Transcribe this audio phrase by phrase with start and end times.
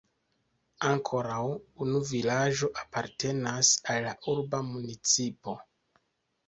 [0.91, 1.41] Ankoraŭ
[1.85, 5.57] unu vilaĝo apartenas al la urba municipo.